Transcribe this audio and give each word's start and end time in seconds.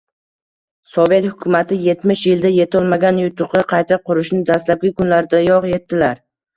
«Sovet 0.95 1.27
hukumati... 1.33 1.77
yetmish 1.89 2.25
yilda 2.31 2.53
yetolmagan 2.55 3.23
yutuqqa, 3.25 3.67
qayta 3.77 4.03
qurishni 4.11 4.45
dastlabki 4.53 4.97
kunlaridayoq... 5.01 5.75
yetdilar! 5.79 6.23